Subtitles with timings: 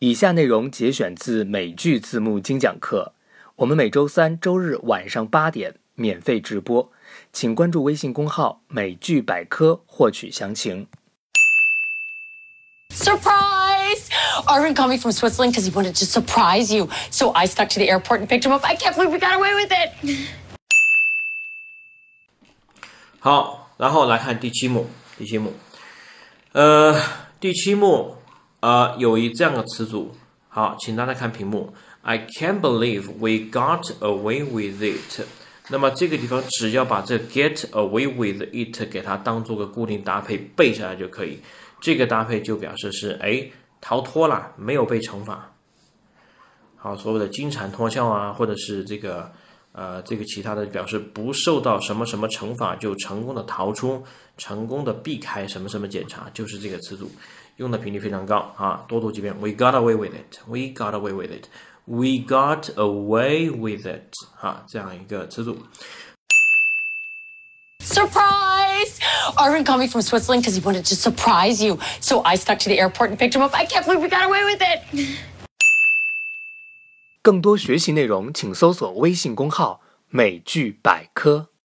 [0.00, 3.14] 以下内容节选自美剧字幕精讲课，
[3.56, 6.92] 我们每周三、周日晚上八点免费直播，
[7.32, 10.86] 请关注微信公号“美剧百科”获取详情。
[12.90, 14.10] Surprise!
[14.44, 16.90] Arvin called me from Switzerland because he wanted to surprise you.
[17.10, 18.66] So I stuck to the airport and picked him up.
[18.66, 20.28] I can't believe we got away with it.
[23.18, 24.90] 好，然后来看第七幕。
[25.16, 25.54] 第七幕，
[26.52, 27.00] 呃，
[27.40, 28.18] 第七幕，
[28.60, 30.14] 呃，有一这样的词组。
[30.48, 31.72] 好，请大家看屏幕。
[32.02, 35.26] I can't believe we got away with it。
[35.68, 41.40] 那么这个地方只要把这 get away with it 给它当做个固定搭配背下来就可以。
[41.80, 43.50] 这个搭配就表示是哎
[43.80, 45.52] 逃脱了，没有被惩罚。
[46.76, 49.30] 好，所谓的金蝉脱壳啊，或者是这个
[49.76, 54.02] 呃这个其他的表示不受到什么什么惩罚就成功的逃出，
[54.38, 57.10] 成功的避开什么什么检查，就是这个词组，
[57.58, 59.34] 用的频率非常高啊，多读几遍。
[59.38, 60.38] We got away with it.
[60.46, 61.48] We got away with it.
[61.84, 64.12] We got away with it.
[64.34, 65.58] 哈，这样一个词组。
[67.84, 68.98] Surprise!
[69.36, 71.78] Arvin called me from Switzerland because he wanted to surprise you.
[72.00, 73.54] So I stuck to the airport and picked him up.
[73.54, 74.80] I can't believe we got away with it.
[77.26, 81.48] 更多学习内容，请搜索微信公号“美剧百科”。